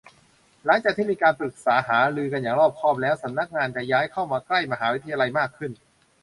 [0.65, 5.71] หลังจากที่มีการปรึกษาหารือกันอย่างรอบคอบแล้ว สำนักงานจะย้ายเข้ามาใกล้มหาวิทยาลัยมากขึ้น